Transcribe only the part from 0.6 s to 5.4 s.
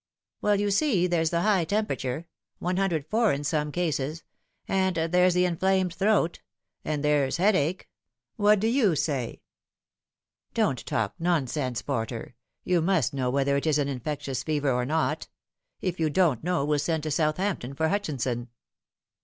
see, there's the high temperature 104 in some cases and there's